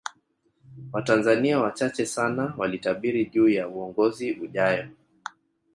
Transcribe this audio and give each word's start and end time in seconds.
Watanzania 0.93 1.59
wachache 1.59 2.05
sana 2.05 2.53
walitabiri 2.57 3.25
juu 3.25 3.49
ya 3.49 3.67
uongozi 3.67 4.31
ujayo 4.31 4.87